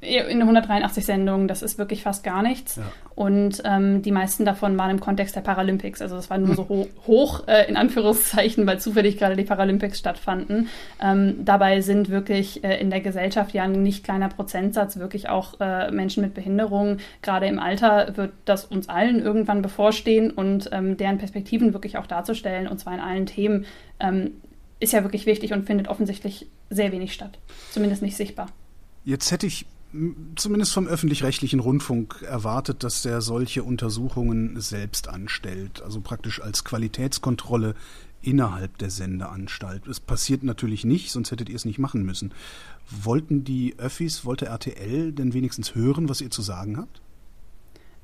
in 0.00 0.40
183 0.40 1.04
Sendungen, 1.04 1.46
das 1.46 1.62
ist 1.62 1.76
wirklich 1.76 2.02
fast 2.02 2.24
gar 2.24 2.42
nichts. 2.42 2.76
Ja. 2.76 2.84
Und 3.14 3.60
ähm, 3.64 4.00
die 4.00 4.12
meisten 4.12 4.46
davon 4.46 4.78
waren 4.78 4.90
im 4.90 5.00
Kontext 5.00 5.36
der 5.36 5.42
Paralympics. 5.42 6.00
Also 6.00 6.16
es 6.16 6.30
war 6.30 6.38
nur 6.38 6.54
so 6.54 6.68
ho 6.70 6.86
hoch, 7.06 7.46
äh, 7.46 7.68
in 7.68 7.76
Anführungszeichen, 7.76 8.66
weil 8.66 8.80
zufällig 8.80 9.18
gerade 9.18 9.36
die 9.36 9.44
Paralympics 9.44 9.98
stattfanden. 9.98 10.68
Ähm, 11.02 11.44
dabei 11.44 11.82
sind 11.82 12.08
wirklich 12.08 12.64
äh, 12.64 12.80
in 12.80 12.88
der 12.88 13.00
Gesellschaft 13.00 13.52
ja 13.52 13.64
ein 13.64 13.82
nicht 13.82 14.02
kleiner 14.04 14.28
Prozentsatz 14.28 14.96
wirklich 14.96 15.28
auch 15.28 15.60
äh, 15.60 15.90
Menschen 15.90 16.22
mit 16.22 16.32
Behinderungen. 16.32 17.00
Gerade 17.20 17.46
im 17.46 17.58
Alter 17.58 18.16
wird 18.16 18.32
das 18.46 18.64
uns 18.64 18.88
allen 18.88 19.20
irgendwann 19.20 19.60
bevorstehen 19.60 20.30
und 20.30 20.70
ähm, 20.72 20.96
deren 20.96 21.18
Perspektiven 21.18 21.74
wirklich 21.74 21.98
auch 21.98 22.06
darzustellen, 22.06 22.68
und 22.68 22.78
zwar 22.78 22.94
in 22.94 23.00
allen 23.00 23.26
Themen, 23.26 23.66
ähm, 23.98 24.32
ist 24.78 24.94
ja 24.94 25.02
wirklich 25.02 25.26
wichtig 25.26 25.52
und 25.52 25.66
findet 25.66 25.88
offensichtlich 25.88 26.46
sehr 26.70 26.90
wenig 26.90 27.12
statt. 27.12 27.38
Zumindest 27.70 28.00
nicht 28.00 28.16
sichtbar. 28.16 28.46
Jetzt 29.04 29.30
hätte 29.30 29.46
ich 29.46 29.66
zumindest 30.36 30.72
vom 30.72 30.86
öffentlich-rechtlichen 30.86 31.60
Rundfunk 31.60 32.22
erwartet, 32.22 32.84
dass 32.84 33.02
der 33.02 33.20
solche 33.20 33.62
Untersuchungen 33.64 34.60
selbst 34.60 35.08
anstellt, 35.08 35.82
also 35.82 36.00
praktisch 36.00 36.40
als 36.40 36.64
Qualitätskontrolle 36.64 37.74
innerhalb 38.22 38.78
der 38.78 38.90
Sendeanstalt. 38.90 39.86
Es 39.86 39.98
passiert 39.98 40.42
natürlich 40.42 40.84
nicht, 40.84 41.10
sonst 41.10 41.30
hättet 41.30 41.48
ihr 41.48 41.56
es 41.56 41.64
nicht 41.64 41.78
machen 41.78 42.04
müssen. 42.04 42.32
Wollten 42.90 43.44
die 43.44 43.74
Öffis, 43.78 44.24
wollte 44.24 44.46
RTL 44.46 45.12
denn 45.12 45.34
wenigstens 45.34 45.74
hören, 45.74 46.08
was 46.08 46.20
ihr 46.20 46.30
zu 46.30 46.42
sagen 46.42 46.76
habt? 46.76 47.00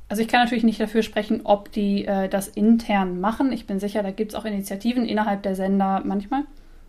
Also 0.08 0.22
ich 0.22 0.28
kann 0.28 0.42
natürlich 0.44 0.64
nicht 0.64 0.80
dafür 0.80 1.02
sprechen, 1.02 1.40
ob 1.44 1.72
die 1.72 2.04
äh, 2.04 2.28
das 2.28 2.48
intern 2.48 3.20
machen. 3.20 3.52
Ich 3.52 3.66
bin 3.66 3.80
sicher, 3.80 4.02
da 4.02 4.12
gibt 4.12 4.32
es 4.32 4.38
auch 4.38 4.44
Initiativen 4.44 5.04
innerhalb 5.04 5.42
der 5.42 5.56
Sender 5.56 6.02
manchmal. 6.04 6.44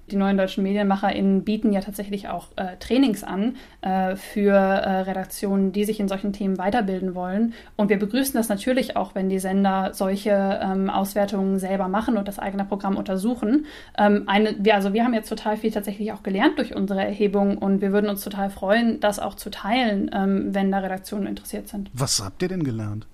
Die 0.10 0.16
neuen 0.16 0.38
deutschen 0.38 0.64
MedienmacherInnen 0.64 1.44
bieten 1.44 1.74
ja 1.74 1.82
tatsächlich 1.82 2.30
auch 2.30 2.48
äh, 2.56 2.78
Trainings 2.80 3.24
an 3.24 3.58
äh, 3.82 4.16
für 4.16 4.54
äh, 4.54 5.02
Redaktionen, 5.02 5.74
die 5.74 5.84
sich 5.84 6.00
in 6.00 6.08
solchen 6.08 6.32
Themen 6.32 6.58
weiterbilden 6.58 7.14
wollen. 7.14 7.54
Und 7.76 7.90
wir 7.90 8.00
begrüßen 8.00 8.34
das 8.34 8.48
natürlich 8.48 8.96
auch, 8.96 9.16
wenn 9.16 9.28
die 9.28 9.40
Sender 9.40 9.92
solche 9.94 10.60
ähm, 10.64 10.90
Auswertungen 10.90 11.60
selber 11.60 11.90
machen 11.90 12.18
und 12.18 12.28
das 12.28 12.40
eigene 12.40 12.64
Programm 12.64 12.96
untersuchen. 12.96 13.66
Ähm, 13.98 14.24
eine, 14.28 14.56
wir, 14.60 14.76
also 14.76 14.94
wir 14.94 15.04
haben 15.04 15.14
jetzt 15.14 15.30
total 15.30 15.58
viel 15.58 15.72
tatsächlich 15.72 16.14
auch 16.14 16.24
gelernt 16.24 16.58
durch 16.58 16.74
unsere 16.74 17.04
Erhebung 17.04 17.58
und 17.58 17.82
wir 17.82 17.92
würden 17.92 18.10
uns 18.10 18.24
total 18.24 18.50
freuen, 18.50 19.02
das 19.02 19.20
auch 19.20 19.36
zu 19.36 19.50
teilen, 19.50 20.10
ähm, 20.14 20.54
wenn 20.54 20.72
da 20.72 20.80
Redaktionen 20.80 21.28
interessiert 21.28 21.68
sind. 21.68 21.90
Was 21.94 22.24
habt 22.24 22.42
ihr 22.42 22.48
denn 22.48 22.64
gelernt? 22.64 23.08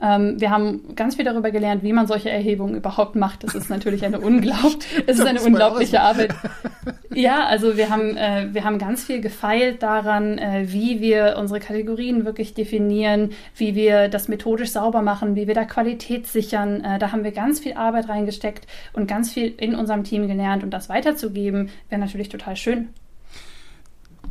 Ähm, 0.00 0.40
wir 0.40 0.50
haben 0.50 0.94
ganz 0.96 1.16
viel 1.16 1.24
darüber 1.24 1.50
gelernt, 1.50 1.82
wie 1.82 1.92
man 1.92 2.06
solche 2.06 2.28
Erhebungen 2.28 2.74
überhaupt 2.74 3.14
macht. 3.14 3.44
Das 3.44 3.54
ist 3.54 3.70
natürlich 3.70 4.04
eine, 4.04 4.20
unglaub 4.20 4.76
es 5.06 5.18
ist 5.18 5.26
eine 5.26 5.40
unglaubliche 5.40 6.00
Arbeit. 6.00 6.34
Ja, 7.14 7.46
also 7.46 7.76
wir 7.76 7.90
haben, 7.90 8.16
äh, 8.16 8.48
wir 8.52 8.64
haben 8.64 8.78
ganz 8.78 9.04
viel 9.04 9.20
gefeilt 9.20 9.82
daran, 9.82 10.38
äh, 10.38 10.66
wie 10.68 11.00
wir 11.00 11.36
unsere 11.38 11.60
Kategorien 11.60 12.24
wirklich 12.24 12.54
definieren, 12.54 13.30
wie 13.56 13.76
wir 13.76 14.08
das 14.08 14.26
methodisch 14.26 14.72
sauber 14.72 15.00
machen, 15.00 15.36
wie 15.36 15.46
wir 15.46 15.54
da 15.54 15.64
Qualität 15.64 16.26
sichern. 16.26 16.82
Äh, 16.82 16.98
da 16.98 17.12
haben 17.12 17.22
wir 17.22 17.32
ganz 17.32 17.60
viel 17.60 17.74
Arbeit 17.74 18.08
reingesteckt 18.08 18.66
und 18.92 19.06
ganz 19.06 19.32
viel 19.32 19.54
in 19.58 19.76
unserem 19.76 20.02
Team 20.02 20.26
gelernt 20.26 20.64
und 20.64 20.70
das 20.70 20.88
weiterzugeben, 20.88 21.70
wäre 21.88 22.00
natürlich 22.00 22.28
total 22.28 22.56
schön. 22.56 22.88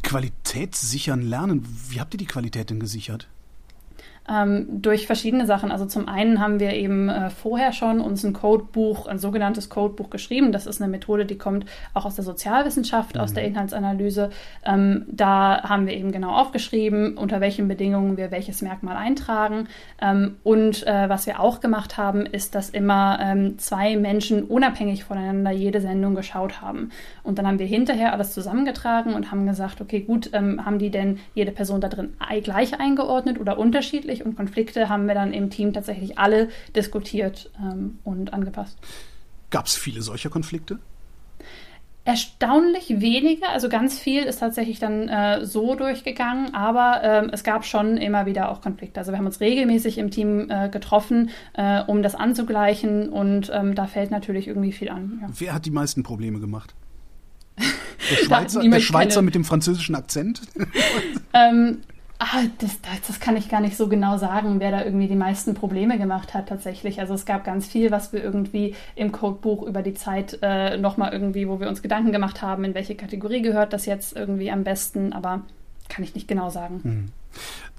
Qualität 0.04 0.76
sichern 0.76 1.22
lernen. 1.22 1.66
Wie 1.90 2.02
habt 2.02 2.14
ihr 2.14 2.18
die 2.18 2.26
Qualität 2.26 2.70
denn 2.70 2.82
gesichert? 2.82 3.28
Ähm, 4.30 4.82
durch 4.82 5.06
verschiedene 5.06 5.46
Sachen. 5.46 5.72
Also 5.72 5.86
zum 5.86 6.08
einen 6.08 6.40
haben 6.40 6.60
wir 6.60 6.74
eben 6.74 7.10
äh, 7.10 7.30
vorher 7.30 7.74
schon 7.74 8.00
uns 8.00 8.24
ein 8.24 8.34
Codebuch, 8.34 9.08
ein 9.08 9.20
sogenanntes 9.20 9.70
Codebuch 9.70 10.10
geschrieben. 10.10 10.52
Das 10.52 10.66
ist 10.66 10.82
eine 10.82 10.90
Methode, 10.90 11.26
die 11.26 11.38
kommt 11.38 11.66
auch 11.94 12.06
aus 12.06 12.16
der 12.16 12.24
Sozialwissenschaft, 12.24 13.16
mhm. 13.16 13.22
aus 13.22 13.34
der 13.34 13.44
Inhaltsanalyse. 13.44 14.30
Ähm, 14.66 15.06
da 15.08 15.64
haben 15.64 15.88
wir 15.88 15.94
eben 15.94 16.12
genau 16.12 16.34
aufgeschrieben, 16.34 17.18
unter 17.18 17.42
welchen 17.42 17.68
Bedingungen 17.68 18.18
wir 18.18 18.32
welches 18.32 18.62
Merkmal 18.62 18.96
eintragen. 18.96 19.68
Ähm, 20.02 20.38
und 20.44 20.88
äh, 20.88 21.10
was 21.10 21.26
wir 21.26 21.40
auch 21.40 21.60
gemacht 21.60 21.98
haben, 21.98 22.26
ist, 22.26 22.56
dass 22.56 22.70
immer 22.70 23.20
ähm, 23.22 23.60
zwei 23.60 23.98
Menschen 23.98 24.44
unabhängig 24.44 25.04
voneinander 25.04 25.52
jede 25.52 25.82
Sendung 25.82 26.16
geschaut 26.16 26.62
haben. 26.62 26.92
Und 27.24 27.38
dann 27.38 27.48
haben 27.48 27.60
wir 27.60 27.66
hinterher 27.66 28.14
alles 28.14 28.34
zusammengetragen 28.34 29.14
und 29.14 29.32
haben 29.32 29.46
gesagt, 29.46 29.82
okay, 29.82 30.00
gut, 30.00 30.30
ähm, 30.34 30.66
haben 30.66 30.80
die 30.80 30.92
denn 30.92 31.20
jede 31.36 31.52
Person 31.52 31.82
da 31.82 31.90
drin 31.90 32.14
gleich 32.44 32.80
eingeordnet 32.80 33.40
oder 33.40 33.58
unterschiedlich? 33.58 34.13
Unterschiedlich 34.14 34.26
und 34.26 34.36
Konflikte 34.36 34.90
haben 34.90 35.08
wir 35.08 35.16
dann 35.16 35.34
im 35.34 35.50
Team 35.50 35.74
tatsächlich 35.74 36.18
alle 36.18 36.50
diskutiert 36.76 37.52
ähm, 37.60 38.00
und 38.04 38.34
angepasst. 38.34 38.78
Gab 39.50 39.66
es 39.66 39.76
viele 39.76 40.02
solcher 40.02 40.30
Konflikte? 40.30 40.80
Erstaunlich 42.06 43.00
wenige, 43.00 43.48
also 43.48 43.70
ganz 43.70 43.98
viel 43.98 44.24
ist 44.24 44.40
tatsächlich 44.40 44.78
dann 44.78 45.08
äh, 45.08 45.46
so 45.46 45.76
durchgegangen, 45.76 46.54
aber 46.54 47.00
ähm, 47.02 47.30
es 47.32 47.46
gab 47.46 47.64
schon 47.66 47.96
immer 47.96 48.26
wieder 48.26 48.50
auch 48.50 48.60
Konflikte. 48.60 49.00
Also 49.00 49.14
wir 49.14 49.18
haben 49.20 49.26
uns 49.26 49.40
regelmäßig 49.40 49.98
im 50.00 50.12
Team 50.12 50.50
äh, 50.50 50.68
getroffen, 50.68 51.30
äh, 51.54 51.82
um 51.84 52.04
das 52.04 52.16
anzugleichen 52.16 53.08
und 53.08 53.50
ähm, 53.54 53.74
da 53.74 53.88
fällt 53.88 54.12
natürlich 54.12 54.50
irgendwie 54.50 54.74
viel 54.74 54.90
an. 54.90 55.20
Ja. 55.22 55.30
Wer 55.38 55.54
hat 55.54 55.66
die 55.66 55.72
meisten 55.72 56.04
Probleme 56.04 56.40
gemacht? 56.40 56.76
Der 58.10 58.16
Schweizer, 58.18 58.62
der 58.62 58.80
Schweizer 58.82 59.22
mit 59.22 59.34
dem 59.34 59.46
französischen 59.46 59.96
Akzent? 59.96 60.42
ähm, 61.34 61.84
Ah, 62.26 62.46
das, 62.60 62.80
das, 63.06 63.20
kann 63.20 63.36
ich 63.36 63.50
gar 63.50 63.60
nicht 63.60 63.76
so 63.76 63.90
genau 63.90 64.18
sagen, 64.18 64.62
wer 64.62 64.72
da 64.72 64.86
irgendwie 64.86 65.10
die 65.10 65.16
meisten 65.16 65.56
Probleme 65.56 65.98
gemacht 65.98 66.34
hat 66.34 66.48
tatsächlich. 66.48 67.02
Also 67.02 67.16
es 67.16 67.26
gab 67.26 67.44
ganz 67.44 67.68
viel, 67.68 67.92
was 67.92 68.14
wir 68.14 68.24
irgendwie 68.24 68.76
im 68.96 69.12
Codebuch 69.12 69.64
über 69.64 69.82
die 69.82 69.94
Zeit 69.94 70.40
äh, 70.42 70.78
nochmal 70.78 71.12
irgendwie, 71.12 71.50
wo 71.50 71.60
wir 71.60 71.68
uns 71.68 71.82
Gedanken 71.82 72.14
gemacht 72.14 72.42
haben, 72.42 72.64
in 72.64 72.76
welche 72.76 72.96
Kategorie 72.96 73.42
gehört 73.42 73.74
das 73.74 73.86
jetzt 73.86 74.16
irgendwie 74.16 74.52
am 74.52 74.64
besten, 74.64 75.12
aber 75.12 75.42
kann 75.90 76.06
ich 76.06 76.16
nicht 76.16 76.30
genau 76.30 76.50
sagen. 76.50 76.80
Hm. 76.84 77.06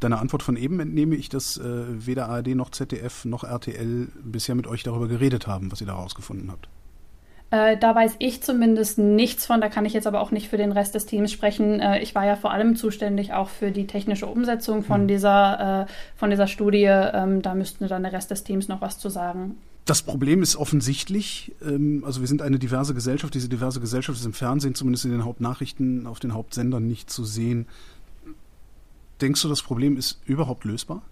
Deiner 0.01 0.21
Antwort 0.21 0.43
von 0.43 0.59
eben 0.59 0.79
entnehme 0.79 1.15
ich, 1.15 1.31
dass 1.31 1.57
äh, 1.57 1.85
weder 2.07 2.29
ARD 2.29 2.49
noch 2.49 2.69
ZDF 2.69 3.25
noch 3.25 3.45
RTL 3.45 4.09
bisher 4.23 4.57
mit 4.57 4.67
euch 4.67 4.83
darüber 4.83 5.09
geredet 5.09 5.47
haben, 5.47 5.73
was 5.73 5.81
ihr 5.81 5.87
da 5.87 5.95
rausgefunden 5.95 6.53
habt. 6.53 6.69
Äh, 7.55 7.79
da 7.79 7.95
weiß 7.95 8.17
ich 8.19 8.43
zumindest 8.43 8.99
nichts 8.99 9.47
von, 9.47 9.61
da 9.61 9.69
kann 9.69 9.87
ich 9.87 9.93
jetzt 9.93 10.09
aber 10.09 10.21
auch 10.21 10.33
nicht 10.33 10.49
für 10.49 10.57
den 10.57 10.73
Rest 10.73 10.97
des 10.97 11.07
Teams 11.07 11.31
sprechen. 11.31 11.79
Äh, 11.79 12.03
ich 12.03 12.13
war 12.17 12.27
ja 12.27 12.35
vor 12.35 12.51
allem 12.51 12.75
zuständig 12.75 13.33
auch 13.33 13.49
für 13.49 13.71
die 13.71 13.87
technische 13.87 14.27
Umsetzung 14.27 14.83
von, 14.83 15.05
mhm. 15.05 15.09
dieser, 15.09 15.83
äh, 15.83 15.93
von 16.17 16.31
dieser 16.31 16.49
Studie. 16.49 16.87
Ähm, 16.87 17.43
da 17.43 17.55
müsste 17.55 17.87
dann 17.87 18.03
der 18.03 18.13
Rest 18.13 18.33
des 18.33 18.43
Teams 18.43 18.67
noch 18.67 18.81
was 18.81 18.99
zu 18.99 19.09
sagen. 19.09 19.57
Das 19.85 20.03
Problem 20.03 20.43
ist 20.43 20.57
offensichtlich, 20.57 21.53
ähm, 21.65 22.03
also 22.05 22.23
wir 22.23 22.27
sind 22.27 22.43
eine 22.43 22.59
diverse 22.59 22.93
Gesellschaft. 22.93 23.33
Diese 23.35 23.49
diverse 23.49 23.79
Gesellschaft 23.79 24.19
ist 24.19 24.27
im 24.27 24.33
Fernsehen, 24.33 24.75
zumindest 24.75 25.05
in 25.05 25.13
den 25.13 25.25
Hauptnachrichten, 25.25 26.09
auf 26.09 26.19
den 26.19 26.35
Hauptsendern 26.35 26.85
nicht 26.85 27.09
zu 27.09 27.25
sehen. 27.25 27.67
Denkst 29.21 29.41
du, 29.43 29.49
das 29.49 29.63
Problem 29.63 29.97
ist 29.97 30.21
überhaupt 30.27 30.65
lösbar? 30.65 31.03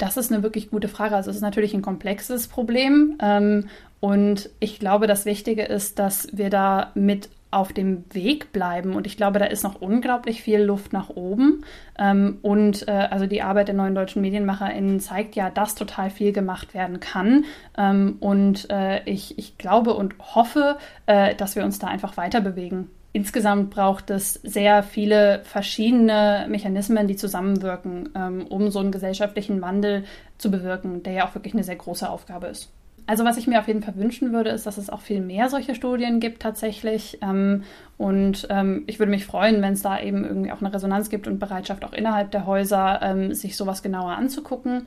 Das 0.00 0.16
ist 0.16 0.32
eine 0.32 0.42
wirklich 0.42 0.70
gute 0.70 0.88
Frage. 0.88 1.14
Also 1.14 1.28
es 1.28 1.36
ist 1.36 1.42
natürlich 1.42 1.74
ein 1.74 1.82
komplexes 1.82 2.48
Problem 2.48 3.18
ähm, 3.20 3.68
und 4.00 4.48
ich 4.58 4.78
glaube, 4.78 5.06
das 5.06 5.26
Wichtige 5.26 5.62
ist, 5.62 5.98
dass 5.98 6.28
wir 6.32 6.48
da 6.48 6.90
mit 6.94 7.28
auf 7.50 7.74
dem 7.74 8.04
Weg 8.14 8.50
bleiben. 8.52 8.94
Und 8.94 9.06
ich 9.06 9.18
glaube, 9.18 9.38
da 9.38 9.44
ist 9.44 9.62
noch 9.62 9.82
unglaublich 9.82 10.40
viel 10.40 10.60
Luft 10.62 10.94
nach 10.94 11.10
oben. 11.10 11.64
Ähm, 11.98 12.38
und 12.40 12.88
äh, 12.88 12.92
also 12.92 13.26
die 13.26 13.42
Arbeit 13.42 13.68
der 13.68 13.74
neuen 13.74 13.94
deutschen 13.94 14.22
MedienmacherInnen 14.22 15.00
zeigt 15.00 15.36
ja, 15.36 15.50
dass 15.50 15.74
total 15.74 16.08
viel 16.08 16.32
gemacht 16.32 16.72
werden 16.72 17.00
kann. 17.00 17.44
Ähm, 17.76 18.16
und 18.20 18.70
äh, 18.70 19.02
ich, 19.04 19.38
ich 19.38 19.58
glaube 19.58 19.92
und 19.92 20.14
hoffe, 20.34 20.78
äh, 21.04 21.34
dass 21.34 21.56
wir 21.56 21.64
uns 21.64 21.78
da 21.78 21.88
einfach 21.88 22.16
weiter 22.16 22.40
bewegen. 22.40 22.88
Insgesamt 23.12 23.70
braucht 23.70 24.10
es 24.10 24.34
sehr 24.34 24.84
viele 24.84 25.42
verschiedene 25.44 26.46
Mechanismen, 26.48 27.08
die 27.08 27.16
zusammenwirken, 27.16 28.10
ähm, 28.14 28.46
um 28.46 28.70
so 28.70 28.78
einen 28.78 28.92
gesellschaftlichen 28.92 29.60
Wandel 29.60 30.04
zu 30.38 30.50
bewirken, 30.50 31.02
der 31.02 31.12
ja 31.14 31.26
auch 31.26 31.34
wirklich 31.34 31.54
eine 31.54 31.64
sehr 31.64 31.74
große 31.74 32.08
Aufgabe 32.08 32.46
ist. 32.46 32.70
Also 33.06 33.24
was 33.24 33.36
ich 33.36 33.48
mir 33.48 33.58
auf 33.58 33.66
jeden 33.66 33.82
Fall 33.82 33.96
wünschen 33.96 34.32
würde, 34.32 34.50
ist, 34.50 34.64
dass 34.66 34.78
es 34.78 34.90
auch 34.90 35.00
viel 35.00 35.20
mehr 35.20 35.48
solche 35.48 35.74
Studien 35.74 36.20
gibt 36.20 36.40
tatsächlich. 36.42 37.18
Ähm, 37.20 37.64
und 37.98 38.46
ähm, 38.48 38.84
ich 38.86 39.00
würde 39.00 39.10
mich 39.10 39.26
freuen, 39.26 39.60
wenn 39.60 39.72
es 39.72 39.82
da 39.82 40.00
eben 40.00 40.24
irgendwie 40.24 40.52
auch 40.52 40.60
eine 40.60 40.72
Resonanz 40.72 41.10
gibt 41.10 41.26
und 41.26 41.40
Bereitschaft 41.40 41.84
auch 41.84 41.92
innerhalb 41.92 42.30
der 42.30 42.46
Häuser, 42.46 43.16
sich 43.32 43.56
sowas 43.56 43.82
genauer 43.82 44.12
anzugucken. 44.12 44.86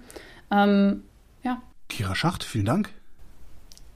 Ja. 0.50 1.62
Kira 1.90 2.16
Schacht, 2.16 2.44
vielen 2.44 2.66
Dank. 2.66 2.90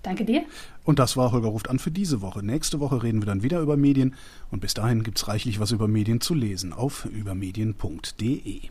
Danke 0.08 0.24
dir. 0.24 0.46
Und 0.86 1.00
das 1.00 1.18
war 1.18 1.34
Holger 1.34 1.50
ruft 1.50 1.70
an 1.70 1.80
für 1.80 1.92
diese 1.92 2.22
Woche. 2.22 2.42
Nächste 2.42 2.80
Woche 2.80 3.04
reden 3.04 3.22
wir 3.22 3.26
dann 3.26 3.44
wieder 3.44 3.60
über 3.60 3.76
Medien 3.76 4.16
und 4.52 4.62
bis 4.62 4.74
dahin 4.74 5.04
gibt 5.04 5.18
es 5.18 5.28
reichlich 5.28 5.60
was 5.60 5.72
über 5.72 5.90
Medien 5.90 6.22
zu 6.22 6.34
lesen 6.34 6.72
auf 6.72 7.04
übermedien.de. 7.04 8.70